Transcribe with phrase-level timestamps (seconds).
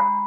[0.00, 0.23] you